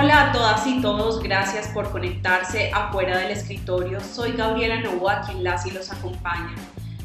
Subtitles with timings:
[0.00, 3.98] Hola a todas y todos, gracias por conectarse afuera del escritorio.
[3.98, 6.54] Soy Gabriela Novoa, quien las y los acompaña.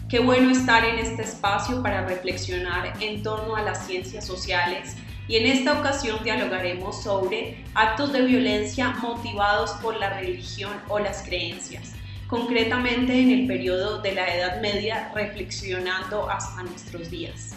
[0.08, 4.96] Qué bueno estar en este espacio para reflexionar en torno a las ciencias sociales
[5.28, 11.24] y en esta ocasión dialogaremos sobre actos de violencia motivados por la religión o las
[11.24, 11.94] creencias,
[12.28, 17.56] concretamente en el periodo de la Edad Media reflexionando hasta nuestros días.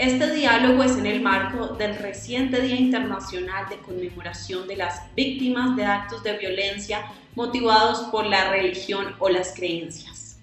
[0.00, 5.76] Este diálogo es en el marco del reciente Día Internacional de Conmemoración de las Víctimas
[5.76, 7.04] de Actos de Violencia
[7.34, 10.40] motivados por la religión o las creencias.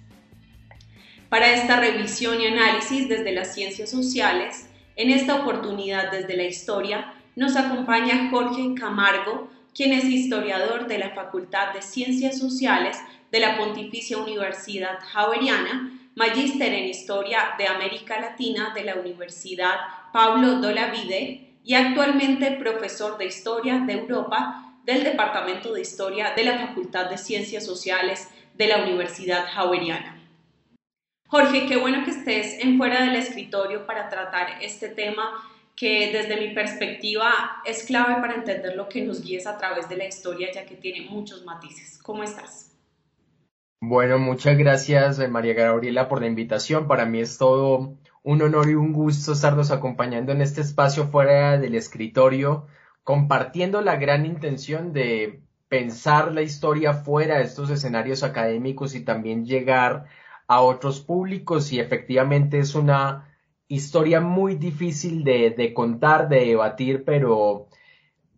[1.28, 7.14] Para esta revisión y análisis desde las ciencias sociales, en esta oportunidad desde la historia,
[7.34, 12.96] nos acompaña Jorge Camargo, quien es historiador de la Facultad de Ciencias Sociales
[13.32, 19.76] de la Pontificia Universidad Javeriana magíster en Historia de América Latina de la Universidad
[20.12, 26.58] Pablo Dolavide y actualmente profesor de Historia de Europa del Departamento de Historia de la
[26.58, 30.20] Facultad de Ciencias Sociales de la Universidad Javeriana.
[31.28, 36.40] Jorge, qué bueno que estés en fuera del escritorio para tratar este tema que desde
[36.40, 40.50] mi perspectiva es clave para entender lo que nos guíes a través de la historia,
[40.52, 42.00] ya que tiene muchos matices.
[42.02, 42.77] ¿Cómo estás?
[43.80, 46.88] Bueno, muchas gracias eh, María Gabriela por la invitación.
[46.88, 51.58] Para mí es todo un honor y un gusto estarnos acompañando en este espacio fuera
[51.58, 52.66] del escritorio,
[53.04, 59.46] compartiendo la gran intención de pensar la historia fuera de estos escenarios académicos y también
[59.46, 60.06] llegar
[60.48, 63.28] a otros públicos y efectivamente es una
[63.68, 67.68] historia muy difícil de, contar, de debatir, pero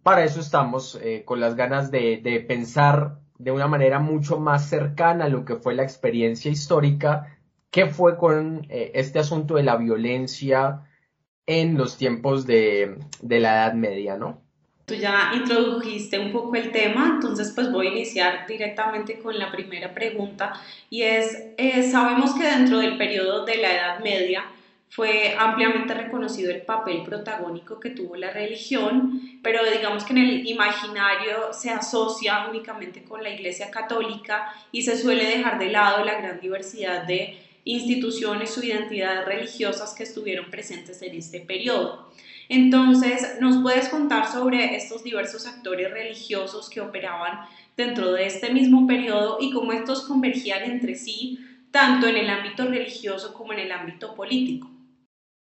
[0.02, 4.68] para eso estamos eh, con las ganas de, de pensar de una manera mucho más
[4.68, 7.38] cercana a lo que fue la experiencia histórica,
[7.70, 10.82] qué fue con eh, este asunto de la violencia
[11.46, 14.42] en los tiempos de, la Edad Media, ¿no?
[14.84, 19.50] Tú ya introdujiste un poco el tema, entonces pues voy a iniciar directamente con la
[19.50, 20.52] primera pregunta
[20.90, 24.44] y es, eh, sabemos que dentro del periodo de la Edad Media,
[24.90, 30.46] fue ampliamente reconocido el papel protagónico que tuvo la religión, pero digamos que en el
[30.46, 36.20] imaginario se asocia únicamente con la Iglesia Católica y se suele dejar de lado la
[36.20, 42.08] gran diversidad de instituciones o identidades religiosas que estuvieron presentes en este periodo.
[42.48, 47.38] Entonces, ¿nos puedes contar sobre estos diversos actores religiosos que operaban
[47.76, 51.38] dentro de este mismo periodo y cómo estos convergían entre sí,
[51.70, 54.79] tanto en el ámbito religioso como en el ámbito político?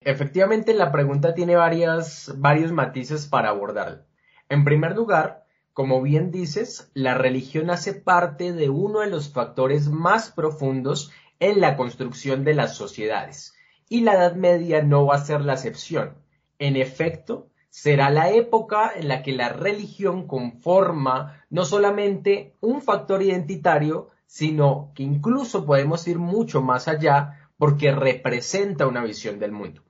[0.07, 4.05] Efectivamente, la pregunta tiene varias, varios matices para abordar.
[4.51, 9.89] En primer lugar, como bien dices, la religión hace parte de uno de los factores
[9.89, 11.11] más profundos
[11.41, 13.55] en la construcción de las sociedades,
[13.89, 16.19] y la Edad Media no va a ser la excepción.
[16.59, 23.23] En efecto, será la época en la que la religión conforma no solamente un factor
[23.23, 29.83] identitario, sino que incluso podemos ir mucho más allá porque representa una visión del mundo.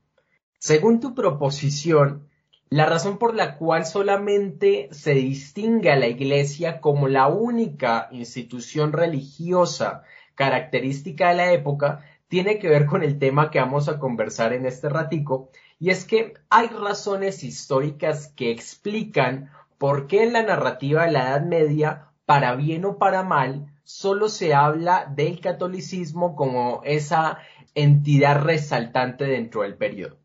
[0.66, 2.26] Según tu proposición,
[2.70, 8.94] la razón por la cual solamente se distingue a la Iglesia como la única institución
[8.94, 10.04] religiosa
[10.34, 14.64] característica de la época tiene que ver con el tema que vamos a conversar en
[14.64, 21.04] este ratico, y es que hay razones históricas que explican por qué en la narrativa
[21.04, 26.80] de la Edad Media, para bien o para mal, solo se habla del catolicismo como
[26.84, 27.40] esa
[27.74, 30.23] entidad resaltante dentro del periodo.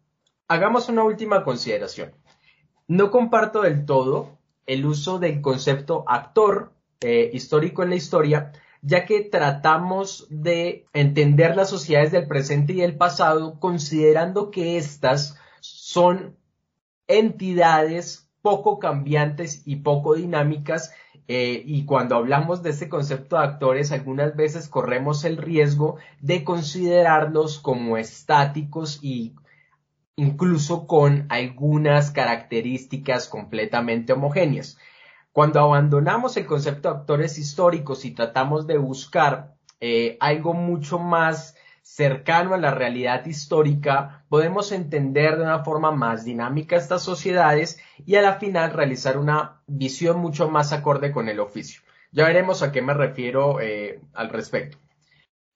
[0.52, 2.12] Hagamos una última consideración.
[2.88, 8.52] No comparto del todo el uso del concepto actor eh, histórico en la historia,
[8.82, 15.38] ya que tratamos de entender las sociedades del presente y del pasado considerando que éstas
[15.62, 16.36] son
[17.08, 20.92] entidades poco cambiantes y poco dinámicas
[21.28, 26.44] eh, y cuando hablamos de este concepto de actores, algunas veces corremos el riesgo de
[26.44, 29.36] considerarlos como estáticos y
[30.20, 34.78] incluso con algunas características completamente homogéneas.
[35.32, 41.56] Cuando abandonamos el concepto de actores históricos y tratamos de buscar eh, algo mucho más
[41.82, 48.16] cercano a la realidad histórica, podemos entender de una forma más dinámica estas sociedades y
[48.16, 51.82] a la final realizar una visión mucho más acorde con el oficio.
[52.12, 54.78] Ya veremos a qué me refiero eh, al respecto.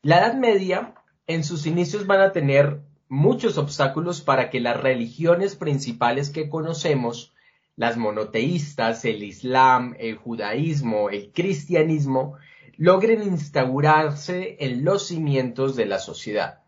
[0.04, 0.94] La Edad Media
[1.27, 2.80] en sus inicios van a tener
[3.13, 7.31] muchos obstáculos para que las religiones principales que conocemos,
[7.75, 12.38] las monoteístas, el Islam, el judaísmo, el cristianismo,
[12.75, 16.62] logren instaurarse en los cimientos de la sociedad.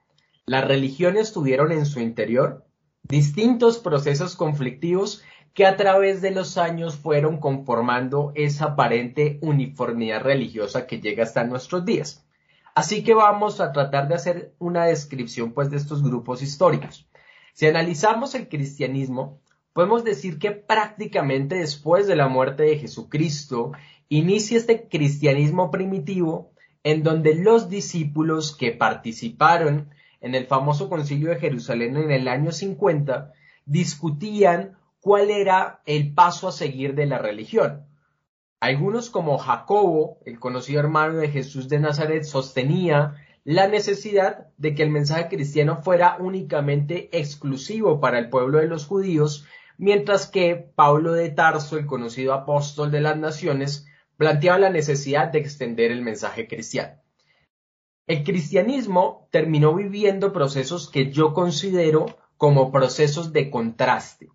[0.46, 2.64] Las religiones tuvieron en su interior
[3.02, 5.24] distintos procesos conflictivos
[5.56, 11.44] que a través de los años fueron conformando esa aparente uniformidad religiosa que llega hasta
[11.44, 12.25] nuestros días.
[12.76, 17.08] Así que vamos a tratar de hacer una descripción pues de estos grupos históricos.
[17.54, 19.40] Si analizamos el cristianismo,
[19.72, 23.72] podemos decir que prácticamente después de la muerte de Jesucristo
[24.10, 26.52] inicia este cristianismo primitivo
[26.84, 29.90] en donde los discípulos que participaron
[30.20, 33.32] en el famoso concilio de Jerusalén en el año 50
[33.66, 37.86] discutían cuál era el paso a seguir de la religión.
[38.60, 44.84] Algunos como Jacobo, el conocido hermano de Jesús de Nazaret, sostenía la necesidad de que
[44.84, 49.46] el mensaje cristiano fuera únicamente exclusivo para el pueblo de los judíos,
[49.78, 53.86] mientras que Pablo de Tarso, el conocido apóstol de las naciones,
[54.18, 57.02] planteaba la necesidad de extender el mensaje cristiano.
[58.08, 62.06] El cristianismo terminó viviendo procesos que yo considero
[62.38, 64.30] como procesos de contraste,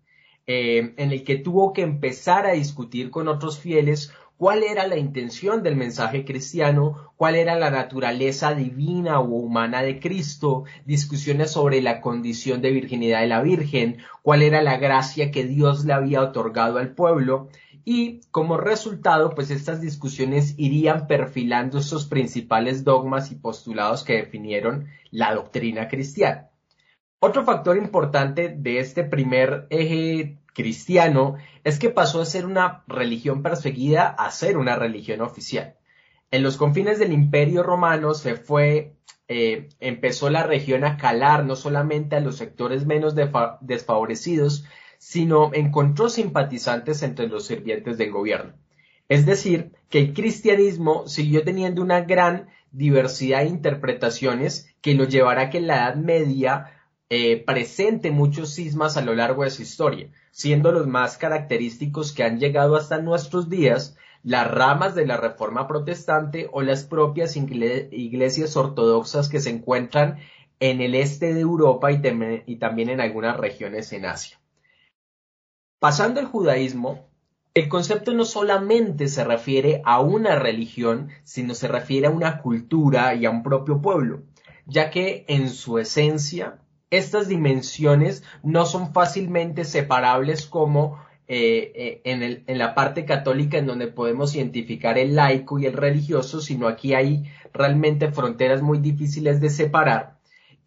[0.53, 4.97] eh, en el que tuvo que empezar a discutir con otros fieles cuál era la
[4.97, 11.81] intención del mensaje cristiano, cuál era la naturaleza divina o humana de Cristo, discusiones sobre
[11.81, 16.21] la condición de virginidad de la Virgen, cuál era la gracia que Dios le había
[16.21, 17.49] otorgado al pueblo,
[17.85, 24.87] y como resultado, pues estas discusiones irían perfilando esos principales dogmas y postulados que definieron
[25.11, 26.49] la doctrina cristiana.
[27.23, 33.41] Otro factor importante de este primer eje cristiano es que pasó a ser una religión
[33.41, 35.75] perseguida a ser una religión oficial.
[36.31, 38.93] En los confines del imperio romano se fue,
[39.27, 43.15] eh, empezó la región a calar no solamente a los sectores menos
[43.61, 44.65] desfavorecidos,
[44.97, 48.53] sino encontró simpatizantes entre los sirvientes del gobierno.
[49.09, 55.41] Es decir, que el cristianismo siguió teniendo una gran diversidad de interpretaciones que lo llevará
[55.41, 56.80] a que en la Edad Media
[57.13, 62.23] eh, presente muchos sismas a lo largo de su historia, siendo los más característicos que
[62.23, 68.55] han llegado hasta nuestros días las ramas de la Reforma Protestante o las propias iglesias
[68.55, 70.19] ortodoxas que se encuentran
[70.61, 71.99] en el este de Europa y,
[72.45, 74.39] y también en algunas regiones en Asia.
[75.79, 77.09] Pasando al judaísmo,
[77.53, 83.15] el concepto no solamente se refiere a una religión, sino se refiere a una cultura
[83.15, 84.23] y a un propio pueblo,
[84.65, 86.61] ya que en su esencia
[86.91, 93.87] estas dimensiones no son fácilmente separables como eh, eh, en, la parte católica en donde
[93.87, 97.23] podemos identificar el laico y el religioso, sino aquí hay
[97.53, 100.17] realmente fronteras muy difíciles de separar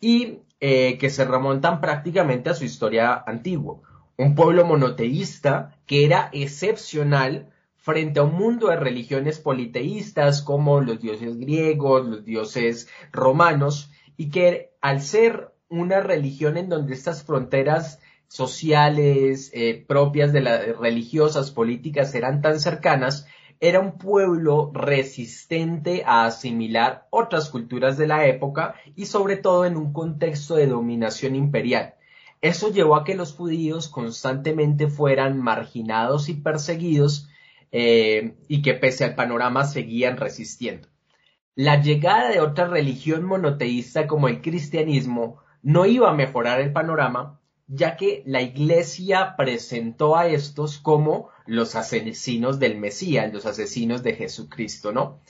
[0.00, 3.80] y eh, que se remontan prácticamente a su historia antigua.
[4.16, 10.98] Un pueblo monoteísta que era excepcional frente a un mundo de religiones politeístas como los
[11.02, 18.00] dioses griegos, los dioses romanos, y que al ser una religión en donde estas fronteras
[18.28, 23.26] sociales eh, propias de las religiosas políticas eran tan cercanas,
[23.60, 29.76] era un pueblo resistente a asimilar otras culturas de la época y sobre todo en
[29.76, 31.94] un contexto de dominación imperial.
[32.40, 37.28] Eso llevó a que los judíos constantemente fueran marginados y perseguidos
[37.72, 40.88] eh, y que pese al panorama seguían resistiendo.
[41.54, 47.40] La llegada de otra religión monoteísta como el cristianismo no iba a mejorar el panorama,
[47.66, 54.14] ya que la iglesia presentó a estos como los asesinos del Mesías, los asesinos de
[54.14, 55.20] Jesucristo, ¿no?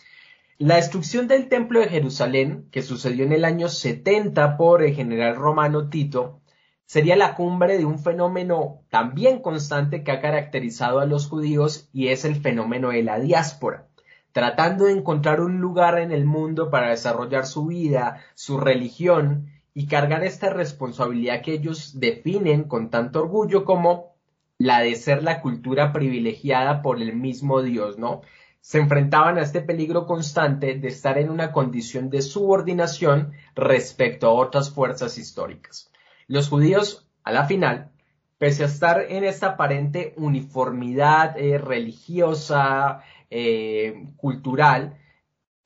[0.58, 5.36] La destrucción del templo de Jerusalén, que sucedió en el año 70 por el general
[5.36, 6.40] romano Tito,
[6.84, 12.08] sería la cumbre de un fenómeno también constante que ha caracterizado a los judíos y
[12.08, 13.86] es el fenómeno de la diáspora,
[14.32, 19.86] tratando de encontrar un lugar en el mundo para desarrollar su vida, su religión y
[19.86, 24.14] cargar esta responsabilidad que ellos definen con tanto orgullo como
[24.56, 28.22] la de ser la cultura privilegiada por el mismo Dios, ¿no?
[28.60, 34.32] Se enfrentaban a este peligro constante de estar en una condición de subordinación respecto a
[34.32, 35.90] otras fuerzas históricas.
[36.28, 37.90] Los judíos, a la final,
[38.38, 44.96] pese a estar en esta aparente uniformidad eh, religiosa, eh, cultural,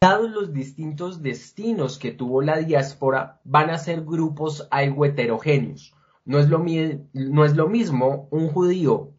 [0.00, 5.93] Dados los distintos destinos que tuvo la diáspora, van a ser grupos algo heterogéneos.
[6.25, 9.14] No es lo, mismo un judío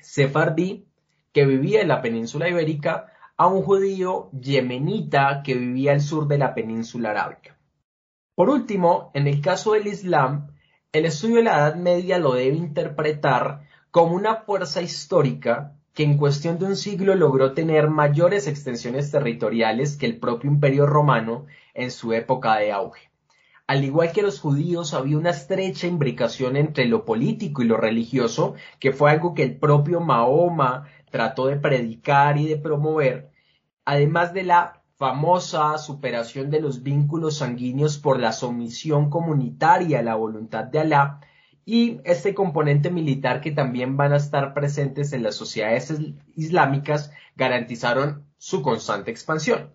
[0.00, 0.86] sefardí
[1.32, 6.38] que vivía en la península ibérica a un judío yemenita que vivía al sur de
[6.38, 7.58] la península arábica.
[8.34, 10.54] Por último, en el caso del Islam,
[10.92, 16.16] el estudio de la Edad Media lo debe interpretar como una fuerza histórica que en
[16.16, 21.90] cuestión de un siglo logró tener mayores extensiones territoriales que el propio imperio romano en
[21.90, 23.10] su época de auge.
[23.66, 28.54] al igual que los judíos, había una estrecha imbricación entre lo político y lo religioso,
[28.78, 33.30] que fue algo que el propio Mahoma trató de predicar y de promover,
[33.84, 40.14] además de la famosa superación de los vínculos sanguíneos por la sumisión comunitaria a la
[40.14, 41.20] voluntad de Alá,
[41.72, 45.94] y este componente militar que también van a estar presentes en las sociedades
[46.34, 49.72] islámicas garantizaron su constante expansión.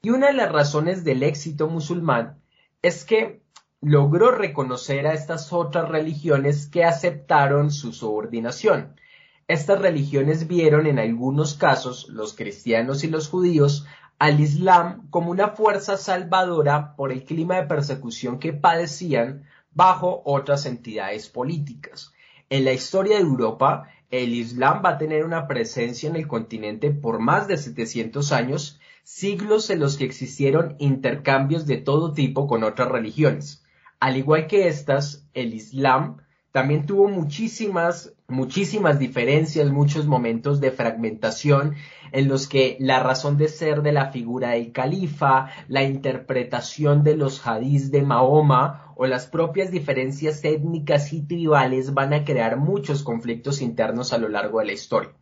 [0.00, 2.40] Y una de las razones del éxito musulmán
[2.80, 3.42] es que
[3.82, 8.98] logró reconocer a estas otras religiones que aceptaron su subordinación.
[9.46, 13.84] Estas religiones vieron en algunos casos, los cristianos y los judíos,
[14.18, 19.44] al Islam como una fuerza salvadora por el clima de persecución que padecían
[19.76, 22.12] bajo otras entidades políticas.
[22.48, 26.90] En la historia de Europa, el Islam va a tener una presencia en el continente
[26.90, 32.64] por más de 700 años siglos en los que existieron intercambios de todo tipo con
[32.64, 33.64] otras religiones.
[34.00, 41.76] Al igual que estas, el Islam también tuvo muchísimas, muchísimas diferencias, muchos momentos de fragmentación
[42.12, 47.16] en los que la razón de ser de la figura del califa, la interpretación de
[47.16, 53.02] los hadís de Mahoma o las propias diferencias étnicas y tribales van a crear muchos
[53.02, 55.12] conflictos internos a lo largo de la historia.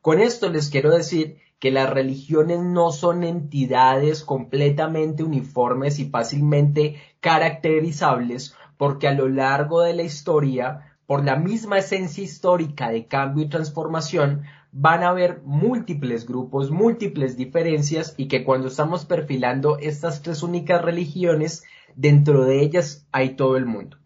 [0.00, 6.96] Con esto les quiero decir que las religiones no son entidades completamente uniformes y fácilmente
[7.20, 13.46] caracterizables porque a lo largo de la historia, por la misma esencia histórica de cambio
[13.46, 20.20] y transformación, van a haber múltiples grupos, múltiples diferencias y que cuando estamos perfilando estas
[20.20, 21.64] tres únicas religiones,
[21.96, 23.96] dentro de ellas hay todo el mundo.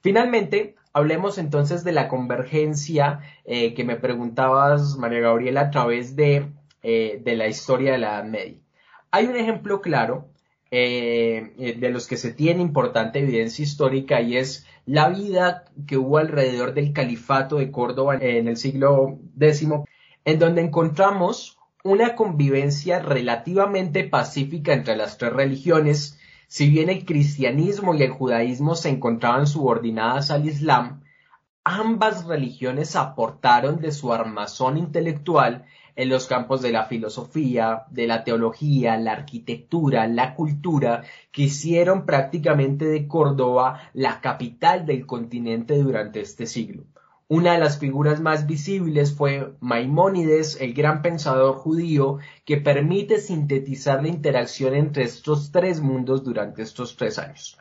[0.00, 6.50] Finalmente, hablemos entonces de la convergencia eh, que me preguntabas, María Gabriela, a través de
[6.82, 8.62] eh, de la historia de la Edad Media.
[9.10, 10.30] Hay un ejemplo claro
[10.70, 15.96] eh, eh, de los que se tiene importante evidencia histórica y es la vida que
[15.96, 19.66] hubo alrededor del califato de Córdoba en el siglo X,
[20.24, 27.94] en donde encontramos una convivencia relativamente pacífica entre las tres religiones, si bien el cristianismo
[27.94, 31.02] y el judaísmo se encontraban subordinadas al islam,
[31.64, 35.64] ambas religiones aportaron de su armazón intelectual
[35.98, 41.02] en los campos de la filosofía, de la teología, la arquitectura, la cultura,
[41.32, 46.84] que hicieron prácticamente de Córdoba la capital del continente durante este siglo.
[47.26, 54.00] Una de las figuras más visibles fue Maimónides, el gran pensador judío, que permite sintetizar
[54.00, 57.58] la interacción entre estos tres mundos durante estos tres años.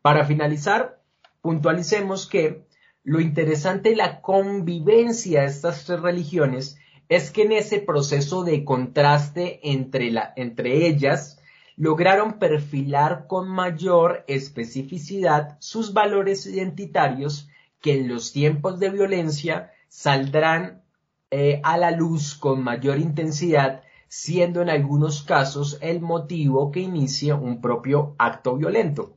[0.00, 1.02] Para finalizar,
[1.42, 2.64] puntualicemos que
[3.02, 8.64] lo interesante de la convivencia de estas tres religiones es que en ese proceso de
[8.64, 11.40] contraste entre, la, entre ellas,
[11.76, 17.48] lograron perfilar con mayor especificidad sus valores identitarios
[17.80, 20.82] que en los tiempos de violencia saldrán
[21.30, 27.34] eh, a la luz con mayor intensidad, siendo en algunos casos el motivo que inicia
[27.34, 29.16] un propio acto violento.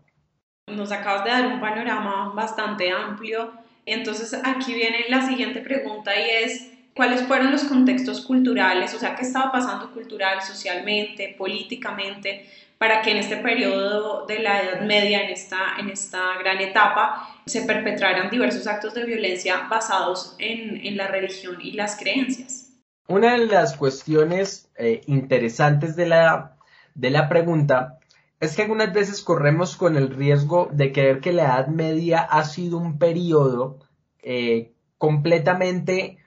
[0.67, 3.53] Nos acabas de dar un panorama bastante amplio,
[3.85, 9.15] entonces aquí viene la siguiente pregunta y es, cuáles fueron los contextos culturales, o sea,
[9.15, 15.21] qué estaba pasando cultural, socialmente, políticamente, para que en este periodo de la Edad Media,
[15.21, 20.97] en esta, en esta gran etapa, se perpetraran diversos actos de violencia basados en, en
[20.97, 22.73] la religión y las creencias.
[23.07, 26.57] Una de las cuestiones eh, interesantes de la,
[26.93, 27.99] de la pregunta
[28.39, 32.43] es que algunas veces corremos con el riesgo de creer que la Edad Media ha
[32.43, 33.79] sido un periodo
[34.21, 36.17] eh, completamente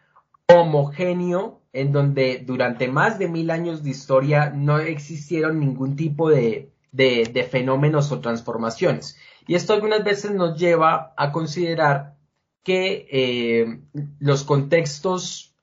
[0.54, 6.72] homogéneo en donde durante más de mil años de historia no existieron ningún tipo de,
[6.92, 9.16] de, fenómenos o transformaciones.
[9.46, 12.16] Y esto algunas veces nos lleva a considerar
[12.62, 13.80] que eh,
[14.18, 15.54] los contextos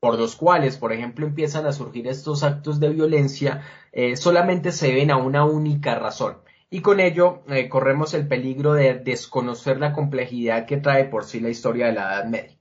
[0.00, 3.62] por los cuales, por ejemplo, empiezan a surgir estos actos de violencia,
[3.92, 6.38] eh, solamente se ven a una única razón.
[6.70, 11.40] Y con ello eh, corremos el peligro de desconocer la complejidad que trae por sí
[11.40, 12.57] la historia de la Edad Media.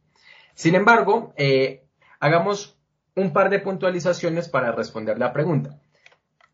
[0.57, 1.85] Sin embargo, eh,
[2.19, 2.79] hagamos
[3.15, 5.79] un par de puntualizaciones para responder la pregunta.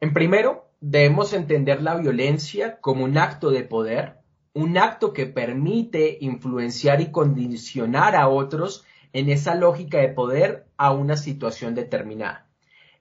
[0.01, 4.17] En primero, debemos entender la violencia como un acto de poder,
[4.53, 8.83] un acto que permite influenciar y condicionar a otros
[9.13, 12.49] en esa lógica de poder a una situación determinada.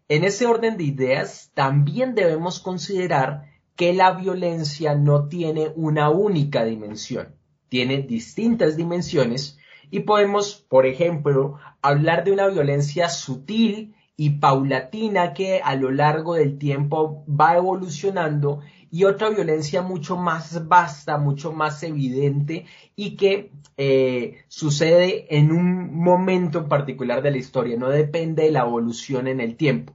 [0.06, 6.64] En ese orden de ideas, también debemos considerar que la violencia no tiene una única
[6.64, 7.34] dimensión,
[7.68, 9.58] tiene distintas dimensiones
[9.92, 16.34] y podemos, por ejemplo, hablar de una violencia sutil y paulatina que a lo largo
[16.34, 22.64] del tiempo va evolucionando y otra violencia mucho más vasta, mucho más evidente
[22.96, 28.50] y que eh, sucede en un momento en particular de la historia, no depende de
[28.50, 29.92] la evolución en el tiempo.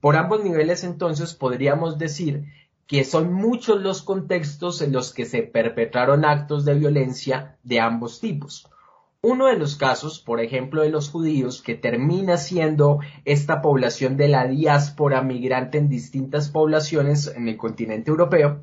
[0.00, 2.44] Por ambos niveles entonces podríamos decir
[2.86, 8.20] que son muchos los contextos en los que se perpetraron actos de violencia de ambos
[8.20, 8.68] tipos.
[9.22, 14.28] Uno de los casos, por ejemplo, de los judíos, que termina siendo esta población de
[14.28, 18.62] la diáspora migrante en distintas poblaciones en el continente europeo,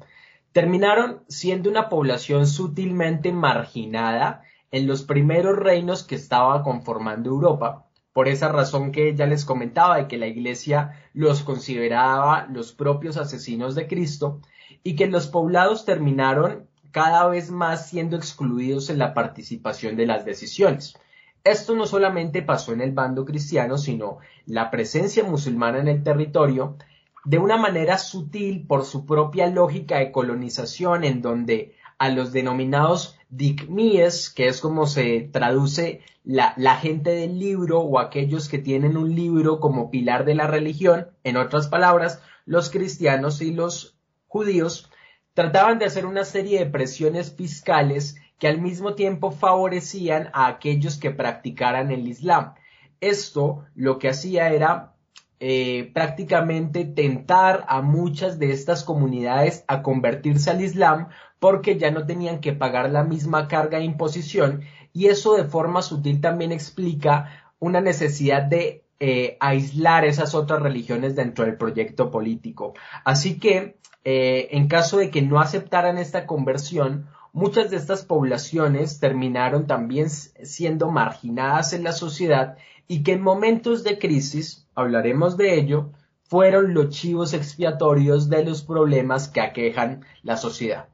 [0.53, 8.27] terminaron siendo una población sutilmente marginada en los primeros reinos que estaba conformando Europa, por
[8.27, 13.75] esa razón que ya les comentaba de que la iglesia los consideraba los propios asesinos
[13.75, 14.41] de Cristo
[14.81, 20.25] y que los poblados terminaron cada vez más siendo excluidos en la participación de las
[20.25, 20.97] decisiones.
[21.43, 26.75] Esto no solamente pasó en el bando cristiano, sino la presencia musulmana en el territorio
[27.23, 33.19] de una manera sutil por su propia lógica de colonización en donde a los denominados
[33.29, 38.97] dikmies, que es como se traduce la, la, gente del libro o aquellos que tienen
[38.97, 44.89] un libro como pilar de la religión, en otras palabras, los cristianos y los judíos,
[45.37, 50.97] trataban de hacer una serie de presiones fiscales que al mismo tiempo favorecían a aquellos
[50.97, 52.55] que practicaran el Islam.
[53.01, 54.95] Esto lo que hacía era
[55.39, 62.07] eh, prácticamente tentar a muchas de estas comunidades a convertirse al Islam porque ya no
[62.07, 67.51] tenían que pagar la misma carga de imposición y eso de forma sutil también explica
[67.59, 72.73] una necesidad de eh, aislar esas otras religiones dentro del proyecto político.
[73.03, 78.99] Así que eh, en caso de que no aceptaran esta conversión, muchas de estas poblaciones
[78.99, 85.59] terminaron también siendo marginadas en la sociedad y que en momentos de crisis, hablaremos de
[85.59, 85.91] ello,
[86.23, 90.89] fueron los chivos expiatorios de los problemas que aquejan la sociedad.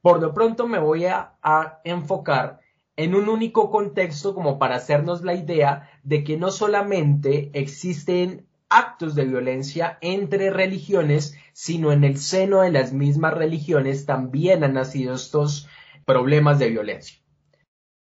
[0.00, 2.61] Por lo pronto me voy a, a enfocar
[2.96, 9.14] en un único contexto como para hacernos la idea de que no solamente existen actos
[9.14, 15.14] de violencia entre religiones, sino en el seno de las mismas religiones también han nacido
[15.14, 15.68] estos
[16.04, 17.18] problemas de violencia.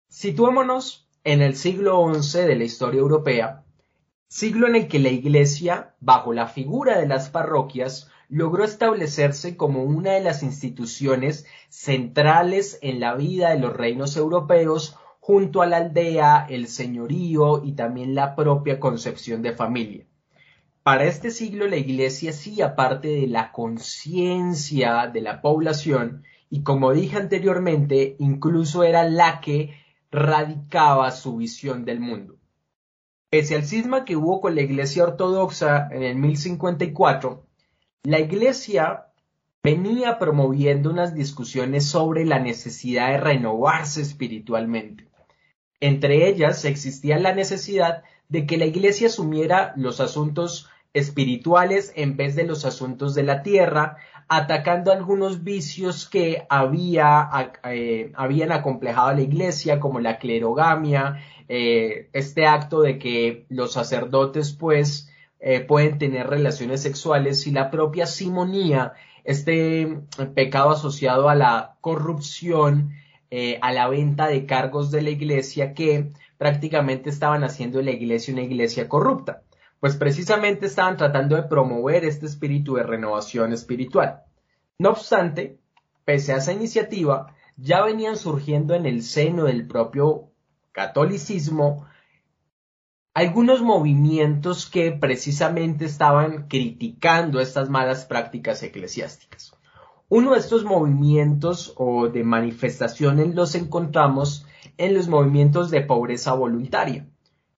[0.08, 3.64] Situémonos en el siglo XI de la historia europea,
[4.28, 9.82] siglo en el que la Iglesia, bajo la figura de las parroquias, logró establecerse como
[9.82, 15.78] una de las instituciones centrales en la vida de los reinos europeos junto a la
[15.78, 20.06] aldea, el señorío y también la propia concepción de familia.
[20.84, 26.92] Para este siglo la Iglesia sí, aparte de la conciencia de la población, y como
[26.92, 29.74] dije anteriormente, incluso era la que
[30.10, 32.36] radicaba su visión del mundo.
[33.28, 37.46] Pese al cisma que hubo con la Iglesia Ortodoxa en el 1054,
[38.02, 39.06] la Iglesia
[39.62, 45.08] venía promoviendo unas discusiones sobre la necesidad de renovarse espiritualmente.
[45.80, 52.34] Entre ellas existía la necesidad de que la Iglesia asumiera los asuntos espirituales en vez
[52.36, 53.96] de los asuntos de la tierra,
[54.28, 57.28] atacando algunos vicios que había,
[57.64, 63.72] eh, habían acomplejado a la iglesia, como la clerogamia, eh, este acto de que los
[63.72, 65.09] sacerdotes pues
[65.40, 68.92] eh, pueden tener relaciones sexuales y la propia simonía,
[69.24, 70.00] este
[70.34, 72.92] pecado asociado a la corrupción,
[73.60, 78.42] a la venta de cargos de la iglesia que prácticamente estaban haciendo la iglesia una
[78.42, 79.42] iglesia corrupta
[79.80, 84.22] pues precisamente estaban tratando de promover este espíritu de renovación espiritual.
[84.78, 85.58] No obstante,
[86.04, 90.30] pese a esa iniciativa, ya venían surgiendo en el seno del propio
[90.72, 91.86] catolicismo
[93.12, 99.52] algunos movimientos que precisamente estaban criticando estas malas prácticas eclesiásticas.
[100.08, 104.46] Uno de estos movimientos o de manifestaciones los encontramos
[104.78, 107.06] en los movimientos de pobreza voluntaria.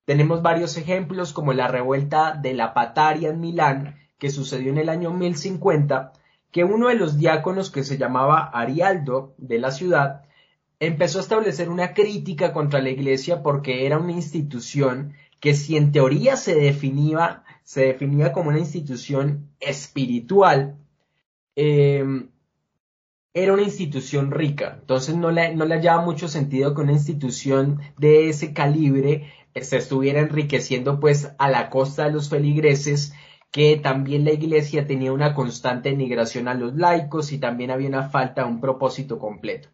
[0.07, 4.88] Tenemos varios ejemplos como la revuelta de la Pataria en Milán, que sucedió en el
[4.88, 6.12] año 1050,
[6.51, 10.23] que uno de los diáconos que se llamaba Arialdo de la ciudad
[10.81, 15.90] empezó a establecer una crítica contra la iglesia porque era una institución que si en
[15.90, 20.78] teoría se definía, se definía como una institución espiritual,
[21.57, 22.31] em,
[23.35, 24.78] era una institución rica.
[24.81, 29.78] Entonces no le, no le hallaba mucho sentido que una institución de ese calibre se
[29.78, 33.12] estuviera enriqueciendo pues a la costa de los feligreses
[33.50, 38.11] que también la iglesia tenía una constante denigración a los laicos y también había una
[38.11, 39.70] falta de un propósito completo.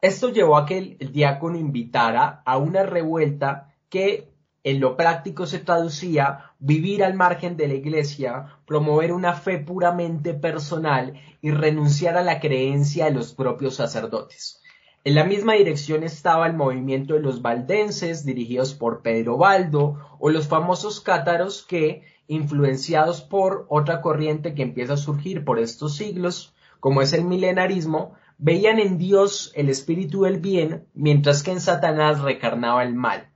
[0.00, 4.33] Esto llevó a que el, diácono invitara a una revuelta que
[4.64, 10.32] en lo práctico se traducía vivir al margen de la iglesia, promover una fe puramente
[10.32, 14.62] personal y renunciar a la creencia de los propios sacerdotes.
[15.04, 20.30] En la misma dirección estaba el movimiento de los valdenses, dirigidos por Pedro Baldo, o
[20.30, 26.54] los famosos cátaros que, influenciados por otra corriente que empieza a surgir por estos siglos,
[26.80, 32.22] como es el milenarismo, veían en Dios el espíritu del bien, mientras que en Satanás
[32.22, 33.28] recarnaba el mal.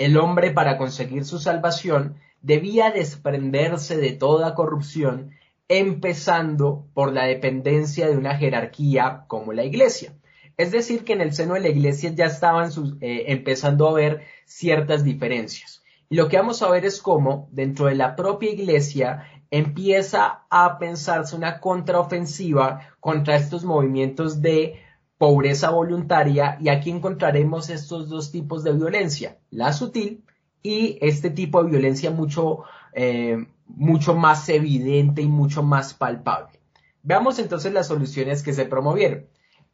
[0.00, 5.32] El hombre para conseguir su salvación debía desprenderse de toda corrupción,
[5.68, 10.14] empezando por la dependencia de una jerarquía como la Iglesia.
[10.56, 12.70] Es decir, que en el seno de la Iglesia ya estaban
[13.02, 15.82] eh, empezando a haber ciertas diferencias.
[16.08, 20.78] Y lo que vamos a ver es cómo dentro de la propia Iglesia empieza a
[20.78, 24.80] pensarse una contraofensiva contra estos movimientos de
[25.20, 30.24] pobreza voluntaria y aquí encontraremos estos dos tipos de violencia, la sutil
[30.62, 32.60] y este tipo de violencia mucho,
[32.94, 36.58] eh, mucho más evidente y mucho más palpable.
[37.02, 39.26] Veamos entonces las soluciones que se promovieron.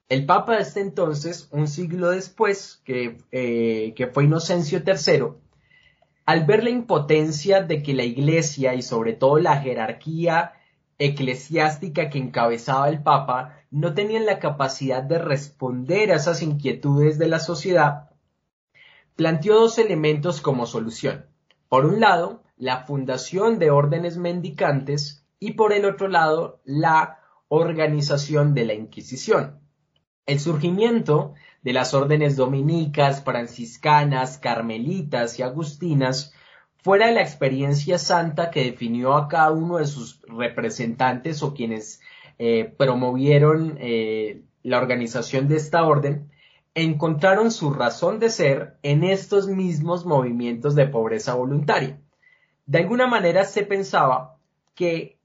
[0.08, 5.26] El Papa de este entonces, un siglo después, que, eh, que fue Inocencio III,
[6.24, 10.54] al ver la impotencia de que la Iglesia y sobre todo la jerarquía
[10.98, 17.28] eclesiástica que encabezaba el Papa no tenían la capacidad de responder a esas inquietudes de
[17.28, 18.10] la sociedad,
[19.16, 21.26] planteó dos elementos como solución.
[21.68, 28.54] Por un lado, la fundación de órdenes mendicantes y por el otro lado, la organización
[28.54, 29.60] de la Inquisición.
[30.26, 36.32] El surgimiento de las órdenes dominicas, franciscanas, carmelitas y agustinas
[36.86, 42.00] fuera de la experiencia santa que definió a cada uno de sus representantes o quienes
[42.38, 46.30] eh, promovieron eh, la organización de esta orden,
[46.76, 51.98] encontraron su razón de ser en estos mismos movimientos de pobreza voluntaria.
[52.66, 54.38] De alguna manera se pensaba
[54.76, 55.18] que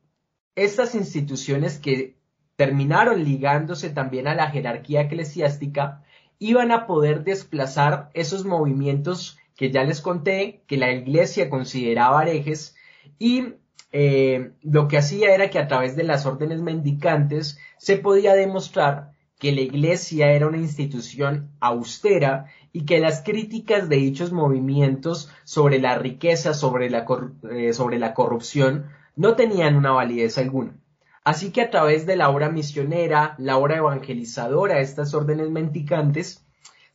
[0.56, 2.17] estas instituciones que
[2.56, 6.02] terminaron ligándose también a la jerarquía eclesiástica
[6.39, 12.76] iban a poder desplazar esos movimientos que ya les conté que la iglesia consideraba herejes
[13.19, 13.54] y
[13.91, 19.12] eh, lo que hacía era que a través de las órdenes mendicantes se podía demostrar
[19.38, 25.78] que la iglesia era una institución austera y que las críticas de dichos movimientos sobre
[25.78, 27.06] la riqueza, sobre la,
[27.52, 30.76] eh, sobre la corrupción, no tenían una validez alguna.
[31.24, 36.40] Así que a través de la obra misionera, la obra evangelizadora estas órdenes mendicantes,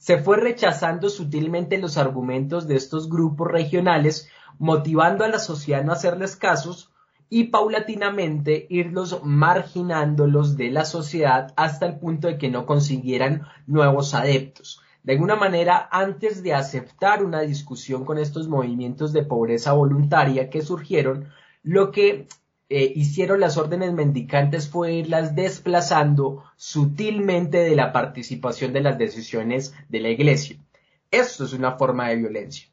[0.06, 5.84] se fue rechazando sutilmente los argumentos de estos grupos regionales, motivando a la sociedad a
[5.84, 6.92] no hacerles casos
[7.28, 14.14] y paulatinamente irlos marginándolos de la sociedad hasta el punto de que no consiguieran nuevos
[14.14, 14.80] adeptos.
[15.02, 20.62] De alguna manera, antes de aceptar una discusión con estos movimientos de pobreza voluntaria que
[20.62, 21.30] surgieron,
[21.64, 22.28] lo que
[22.68, 29.72] eh, hicieron las órdenes mendicantes fue irlas desplazando sutilmente de la participación de las decisiones
[29.88, 30.56] de la iglesia.
[31.12, 32.68] Esto es una forma de violencia.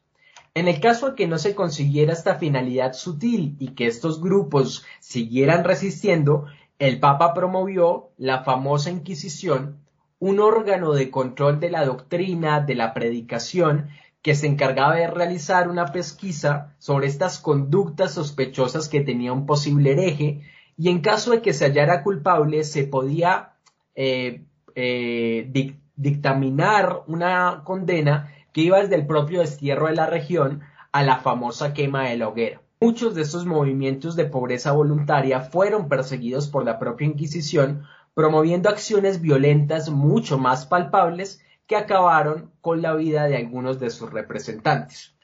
[0.54, 4.84] En el caso de que no se consiguiera esta finalidad sutil y que estos grupos
[5.00, 6.46] siguieran resistiendo,
[6.78, 9.78] el Papa promovió la famosa Inquisición,
[10.18, 13.90] un órgano de control de la doctrina, de la predicación
[14.24, 19.92] que se encargaba de realizar una pesquisa sobre estas conductas sospechosas que tenía un posible
[19.92, 20.40] hereje
[20.78, 23.52] y en caso de que se hallara culpable se podía
[23.94, 31.02] eh, eh, dictaminar una condena que iba desde el propio destierro de la región a
[31.02, 32.62] la famosa quema de la hoguera.
[32.80, 37.82] Muchos de estos movimientos de pobreza voluntaria fueron perseguidos por la propia Inquisición,
[38.14, 44.12] promoviendo acciones violentas mucho más palpables que acabaron con la vida de algunos de sus
[44.12, 45.14] representantes.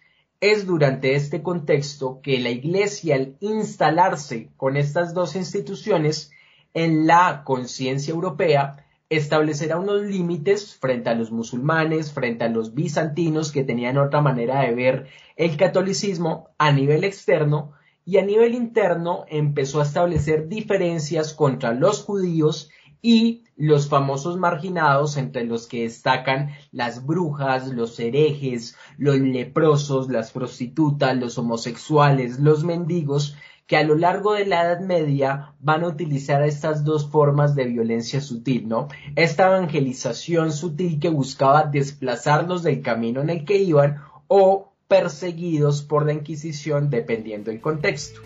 [0.41, 6.31] Es durante este contexto que la Iglesia, al instalarse con estas dos instituciones
[6.73, 13.51] en la conciencia europea, establecerá unos límites frente a los musulmanes, frente a los bizantinos
[13.51, 17.73] que tenían otra manera de ver el catolicismo a nivel externo
[18.07, 22.71] y a nivel interno empezó a establecer diferencias contra los judíos
[23.03, 30.33] y los famosos marginados entre los que destacan las brujas, los herejes, los leprosos, las
[30.33, 35.89] prostitutas, los homosexuales, los mendigos, que a lo largo de la Edad Media van a
[35.89, 38.89] utilizar estas dos formas de violencia sutil, ¿no?
[39.15, 46.07] Esta evangelización sutil que buscaba desplazarlos del camino en el que iban o perseguidos por
[46.07, 48.23] la Inquisición dependiendo del contexto.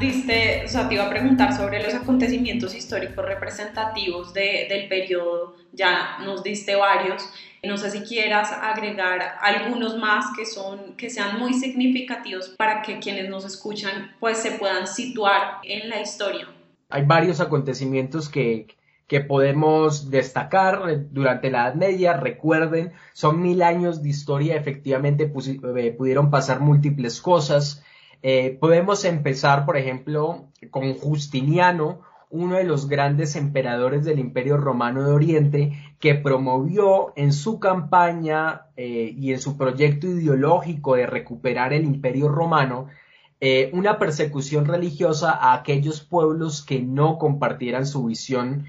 [0.00, 6.18] Diste, o sea, te iba a preguntar sobre los acontecimientos históricos representativos del periodo, ya
[6.24, 7.28] nos diste varios.
[7.62, 12.98] No sé si quieras agregar algunos más que, son, que sean muy significativos para que
[12.98, 16.48] quienes nos escuchan pues se puedan situar en la historia.
[16.88, 18.66] Hay varios acontecimientos que,
[19.06, 22.14] que podemos destacar durante la Edad Media.
[22.14, 25.32] Recuerden, son mil años de historia, efectivamente
[25.76, 27.81] eh, pudieron pasar múltiples cosas.
[28.22, 35.02] Eh, podemos empezar, por ejemplo, con Justiniano, uno de los grandes emperadores del Imperio Romano
[35.02, 41.72] de Oriente, que promovió en su campaña eh, y en su proyecto ideológico de recuperar
[41.72, 42.86] el Imperio Romano
[43.40, 48.66] eh, una persecución religiosa a aquellos pueblos que no compartieran su visión,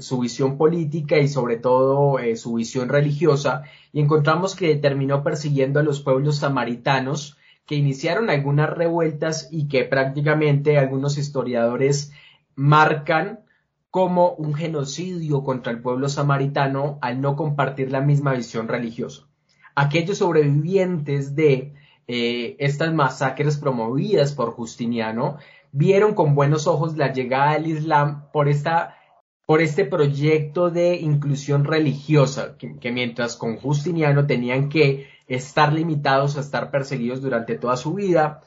[0.00, 3.62] su visión política y sobre todo su visión religiosa,
[3.94, 7.37] y encontramos que terminó persiguiendo a los pueblos samaritanos
[7.68, 12.10] que iniciaron algunas revueltas y que prácticamente algunos historiadores
[12.54, 13.40] marcan
[13.90, 19.28] como un genocidio contra el pueblo samaritano al no compartir la misma visión religiosa.
[19.74, 21.74] Aquellos sobrevivientes de
[22.06, 25.36] eh, estas masacres promovidas por Justiniano
[25.70, 28.96] vieron con buenos ojos la llegada del Islam por, esta,
[29.44, 36.40] por este proyecto de inclusión religiosa, que mientras con Justiniano tenían que estar limitados a
[36.40, 38.40] estar perseguidos durante toda su vida,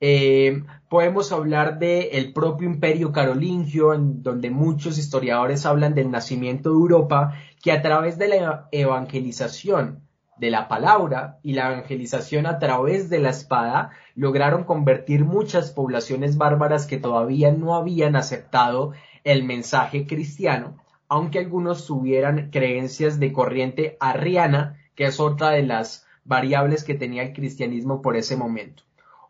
[0.00, 6.70] eh, podemos hablar del el propio imperio carolingio, en donde muchos historiadores hablan del nacimiento
[6.70, 10.04] de Europa, que a través de la evangelización
[10.38, 16.36] de la palabra y la evangelización a través de la espada lograron convertir muchas poblaciones
[16.36, 18.92] bárbaras que todavía no habían aceptado
[19.24, 20.76] el mensaje cristiano,
[21.08, 27.22] aunque algunos tuvieran creencias de corriente arriana, que es otra de las variables que tenía
[27.22, 28.84] el cristianismo por ese momento.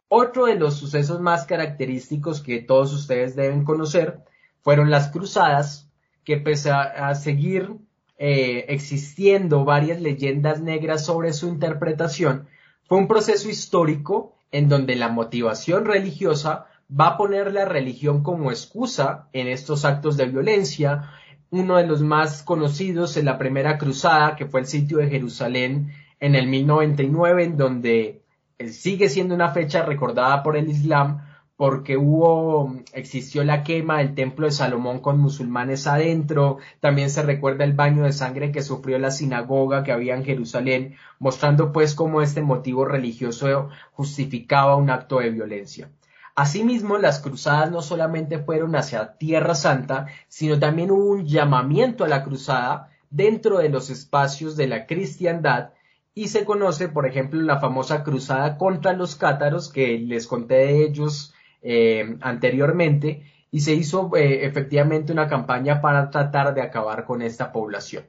[0.09, 4.21] Otro de los sucesos más característicos que todos ustedes deben conocer
[4.63, 5.89] fueron las cruzadas,
[6.25, 7.77] que pese a, seguir
[8.19, 12.49] eh, existiendo varias leyendas negras sobre su interpretación,
[12.87, 18.51] fue un proceso histórico en donde la motivación religiosa va a poner la religión como
[18.51, 21.11] excusa en estos actos de violencia.
[21.51, 25.93] Uno de los más conocidos en la primera cruzada, que fue el sitio de Jerusalén
[26.21, 28.23] en el 1099, en donde
[28.59, 31.23] eh, sigue siendo una fecha recordada por el Islam
[31.59, 37.65] porque hubo, existió la quema del templo de Salomón con musulmanes adentro, también se recuerda
[37.65, 42.23] el baño de sangre que sufrió la sinagoga que había en Jerusalén, mostrando pues cómo
[42.23, 45.91] este motivo religioso justificaba un acto de violencia.
[46.37, 52.09] Asimismo, las cruzadas no solamente fueron hacia Tierra Santa, sino también hubo un llamamiento a
[52.09, 55.71] la cruzada dentro de los espacios de la cristiandad
[56.19, 60.85] y se conoce, por ejemplo, la famosa cruzada contra los cátaros que les conté de
[60.85, 67.23] ellos eh, anteriormente y se hizo eh, efectivamente una campaña para tratar de acabar con
[67.23, 68.03] esta población.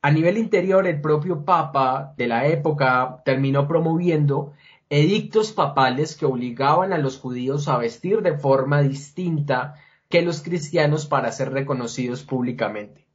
[0.00, 4.54] A nivel interior, el propio Papa de la época terminó promoviendo
[4.88, 9.74] edictos papales que obligaban a los judíos a vestir de forma distinta
[10.08, 13.07] que los cristianos para ser reconocidos públicamente.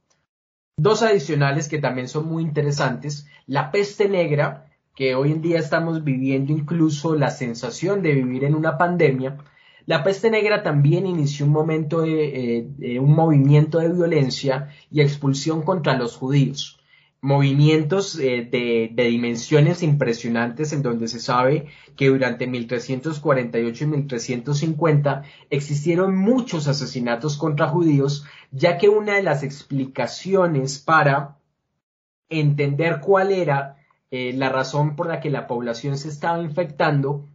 [0.76, 6.04] Dos adicionales que también son muy interesantes, la peste negra, que hoy en día estamos
[6.04, 9.38] viviendo incluso la sensación de vivir en una pandemia,
[9.86, 15.62] la peste negra también inició un momento de, eh, un movimiento de violencia y expulsión
[15.62, 16.80] contra los judíos
[17.24, 26.14] movimientos eh, de, dimensiones impresionantes en donde se sabe que durante 1348 y 1350 existieron
[26.14, 31.38] muchos asesinatos contra judíos, ya que una de las explicaciones para
[32.28, 33.78] entender cuál era
[34.10, 37.26] eh, la razón por la que la población se estaba infectando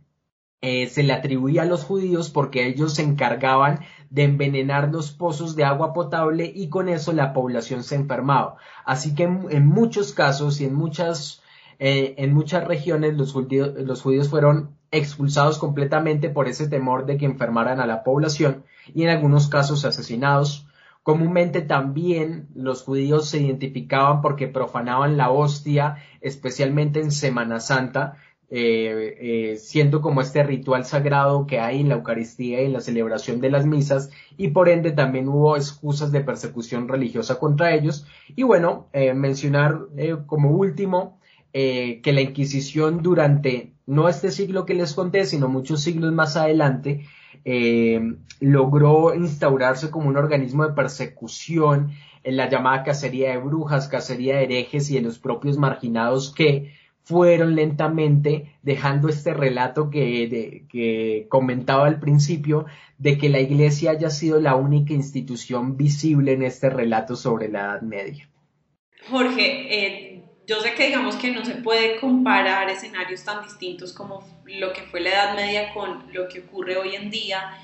[0.62, 5.56] eh, se le atribuía a los judíos porque ellos se encargaban de envenenar los pozos
[5.56, 8.58] de agua potable y con eso la población se enfermaba.
[8.84, 11.42] Así que en, muchos casos y en muchas,
[11.80, 17.18] eh, en muchas regiones los judíos, los judíos fueron expulsados completamente por ese temor de
[17.18, 20.66] que enfermaran a la población y en algunos casos asesinados.
[21.04, 28.18] Comúnmente también los judíos se identificaban porque profanaban la hostia, especialmente en Semana Santa,
[28.52, 32.82] eh, eh, siendo como este ritual sagrado que hay en la Eucaristía y en la
[32.82, 38.08] celebración de las misas y por ende también hubo excusas de persecución religiosa contra ellos.
[38.36, 39.82] Y bueno eh, mencionar
[40.26, 41.20] como último
[41.52, 47.06] que la Inquisición durante no este siglo que les conté sino muchos siglos más adelante
[48.40, 51.92] logró instaurarse como un organismo de persecución
[52.24, 56.79] en la llamada cacería de brujas, cacería de herejes y de los propios marginados que
[57.04, 62.66] fueron lentamente dejando este relato que, que, comentaba al principio
[62.98, 67.62] de que la Iglesia haya sido la única institución visible en este relato sobre la
[67.62, 68.30] Edad Media.
[69.10, 74.24] Jorge, eh, yo sé que digamos que no se puede comparar escenarios tan distintos como
[74.46, 77.58] lo que fue la Edad Media con lo que ocurre hoy en día,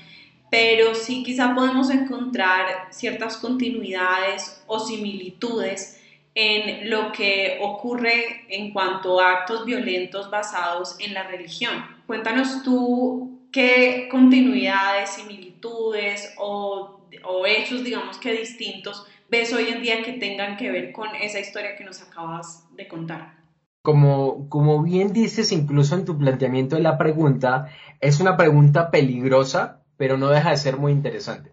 [0.50, 5.95] pero sí quizá podemos encontrar ciertas continuidades o similitudes
[6.38, 11.72] en lo que ocurre en cuanto a actos violentos basados en la religión.
[12.06, 20.02] Cuéntanos tú qué continuidades, similitudes o, o hechos, digamos que distintos, ves hoy en día
[20.02, 23.38] que tengan que ver con esa historia que nos acabas de contar.
[23.80, 29.84] Como, como bien dices, incluso en tu planteamiento de la pregunta, es una pregunta peligrosa,
[29.96, 31.52] pero no deja de ser muy interesante.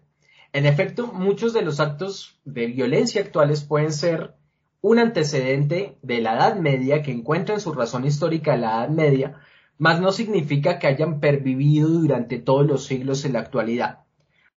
[0.52, 4.34] En efecto, muchos de los actos de violencia actuales pueden ser
[4.84, 9.40] un antecedente de la Edad Media que encuentra en su razón histórica la Edad Media,
[9.78, 14.00] mas no significa que hayan pervivido durante todos los siglos en la actualidad.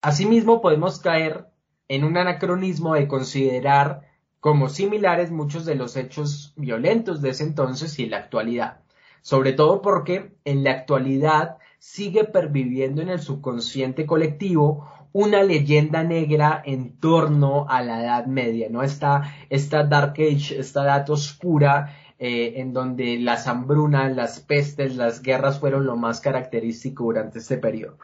[0.02, 1.46] Asimismo, podemos caer
[1.86, 4.02] en un anacronismo de considerar
[4.40, 8.80] como similares muchos de los hechos violentos de ese entonces y en la actualidad,
[9.22, 16.62] sobre todo porque en la actualidad sigue perviviendo en el subconsciente colectivo una leyenda negra
[16.62, 18.82] en torno a la Edad Media, ¿no?
[18.82, 25.22] Esta, esta Dark Age, esta edad oscura eh, en donde las hambrunas, las pestes, las
[25.22, 27.96] guerras fueron lo más característico durante este periodo.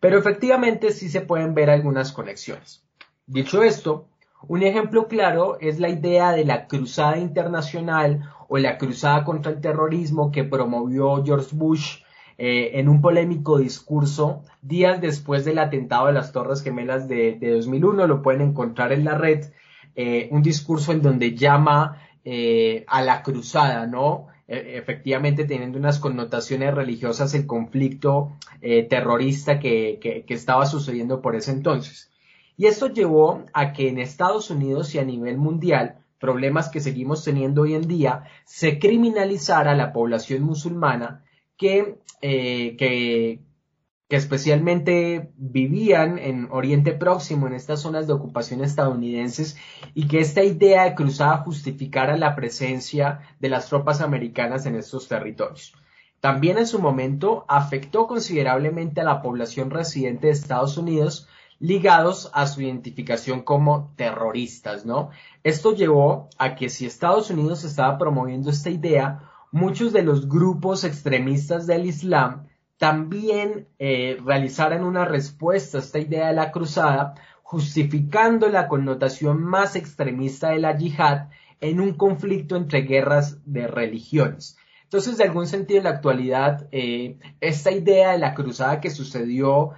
[0.00, 2.82] Pero efectivamente sí se pueden ver algunas conexiones.
[3.28, 4.08] Dicho esto,
[4.48, 9.60] un ejemplo claro es la idea de la cruzada internacional o la cruzada contra el
[9.60, 11.98] terrorismo que promovió George Bush
[12.38, 18.06] eh, en un polémico discurso días después del atentado de las Torres Gemelas de, 2001,
[18.06, 19.46] lo pueden encontrar en la red,
[19.94, 24.26] eh, un discurso en donde llama eh, a la cruzada, ¿no?
[24.48, 31.52] E, efectivamente teniendo unas connotaciones religiosas el conflicto terrorista que, que estaba sucediendo por ese
[31.52, 32.10] entonces.
[32.56, 37.24] Y esto llevó a que en Estados Unidos y a nivel mundial problemas que seguimos
[37.24, 41.22] teniendo hoy en día, se criminalizara a la población musulmana
[41.56, 49.56] que, eh, que especialmente vivían en Oriente Próximo, en estas zonas de ocupación estadounidenses,
[49.94, 55.08] y que esta idea de cruzada justificara la presencia de las tropas americanas en estos
[55.08, 55.74] territorios.
[56.20, 62.46] También en su momento afectó considerablemente a la población residente de Estados Unidos, ligados a
[62.46, 65.10] su identificación como terroristas, ¿no?
[65.42, 70.84] Esto llevó a que si Estados Unidos estaba promoviendo esta idea, muchos de los grupos
[70.84, 78.50] extremistas del Islam también eh, realizaran una respuesta a esta idea de la cruzada, justificando
[78.50, 81.28] la connotación más extremista de la yihad
[81.62, 84.58] en un conflicto entre guerras de religiones.
[84.82, 89.70] Entonces, de algún sentido, en la actualidad, eh, esta idea de la cruzada que sucedió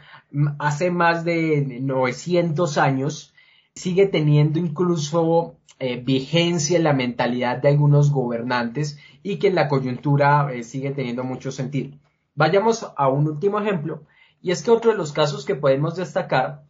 [0.58, 3.32] hace más de 900 años
[3.78, 9.68] sigue teniendo incluso eh, vigencia en la mentalidad de algunos gobernantes y que en la
[9.68, 11.96] coyuntura eh, sigue teniendo mucho sentido.
[12.34, 14.02] Vayamos a un último ejemplo,
[14.42, 16.64] y es que otro de los casos que podemos destacar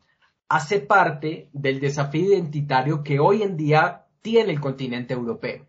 [0.48, 5.64] hace parte del desafío identitario que hoy en día tiene el continente europeo.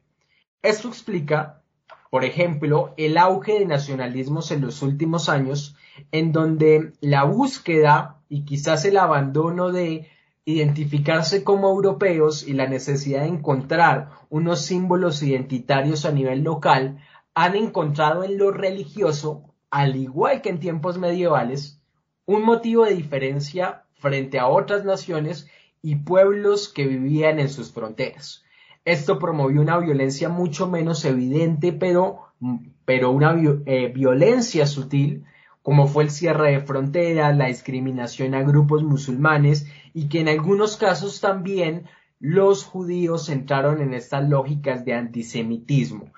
[0.62, 1.62] Esto explica,
[2.10, 5.76] por ejemplo, el auge de nacionalismos en los últimos años,
[6.12, 10.08] en donde la búsqueda y quizás el abandono de
[10.46, 17.00] identificarse como europeos y la necesidad de encontrar unos símbolos identitarios a nivel local
[17.36, 21.82] han encontrado en lo religioso, al igual que en tiempos medievales,
[22.26, 25.48] un motivo de diferencia frente a otras naciones
[25.82, 28.44] y pueblos que vivían en sus fronteras.
[28.86, 32.34] Esto promovió una violencia mucho menos evidente, pero,
[32.86, 35.26] pero una eh, violencia sutil
[35.62, 40.78] como fue el cierre de fronteras, la discriminación a grupos musulmanes y que en algunos
[40.78, 41.86] casos también
[42.20, 46.12] los judíos entraron en estas lógicas de antisemitismo.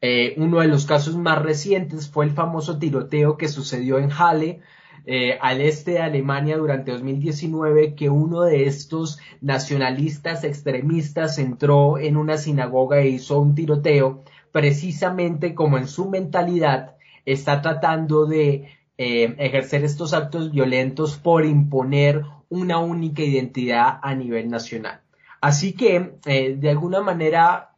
[0.00, 4.60] Eh, uno de los casos más recientes fue el famoso tiroteo que sucedió en Halle,
[5.06, 12.16] eh, al este de Alemania durante 2019, que uno de estos nacionalistas extremistas entró en
[12.16, 14.22] una sinagoga e hizo un tiroteo,
[14.52, 18.68] precisamente como en su mentalidad está tratando de
[18.98, 25.00] eh, ejercer estos actos violentos por imponer una única identidad a nivel nacional.
[25.40, 27.70] Así que, eh, de alguna manera,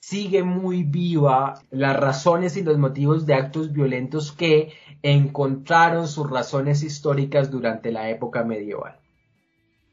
[0.00, 6.82] sigue muy viva las razones y los motivos de actos violentos que encontraron sus razones
[6.82, 8.98] históricas durante la época medieval.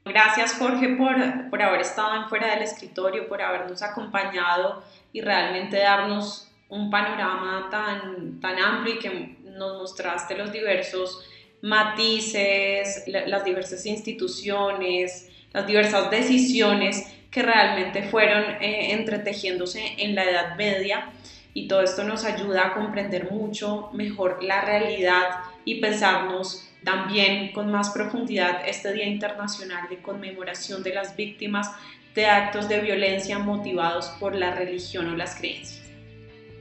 [0.06, 1.16] Gracias Jorge por,
[1.50, 8.40] por haber estado fuera del escritorio, por habernos acompañado y realmente darnos un panorama tan,
[8.42, 11.28] tan amplio y que nos mostraste los diversos
[11.64, 20.58] matices, las diversas instituciones, las diversas decisiones que realmente fueron eh, entretejiéndose en la Edad
[20.58, 21.10] Media
[21.54, 27.72] y todo esto nos ayuda a comprender mucho mejor la realidad y pensarnos también con
[27.72, 31.72] más profundidad este Día Internacional de Conmemoración de las Víctimas
[32.14, 35.90] de Actos de Violencia motivados por la religión o las creencias.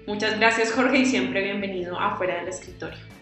[0.06, 3.21] Muchas gracias Jorge y siempre bienvenido afuera del escritorio.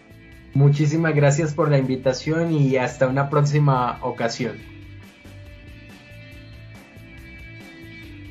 [0.53, 4.59] Muchísimas gracias por la invitación y hasta una próxima ocasión.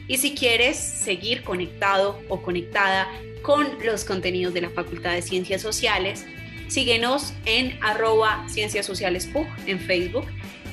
[0.06, 3.06] Y si quieres seguir conectado o conectada
[3.42, 6.26] con los contenidos de la Facultad de Ciencias Sociales,
[6.68, 10.26] síguenos en arroba Ciencias Sociales PUG en Facebook.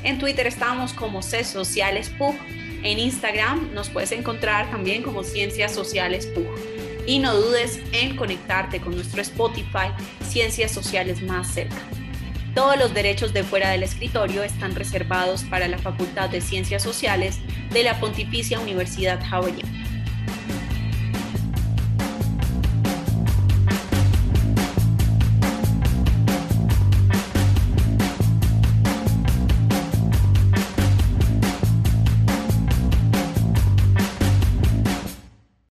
[0.03, 2.35] En Twitter estamos como C Sociales PUG.
[2.83, 6.76] En Instagram nos puedes encontrar también como Ciencias Sociales PUG
[7.07, 9.89] y no dudes en conectarte con nuestro Spotify
[10.21, 11.81] Ciencias Sociales más cerca.
[12.53, 17.39] Todos los derechos de fuera del escritorio están reservados para la Facultad de Ciencias Sociales
[17.71, 19.76] de la Pontificia Universidad Javeriana.